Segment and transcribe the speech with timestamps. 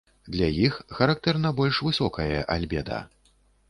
[0.35, 3.05] Для іх характэрна больш высокае альбеда.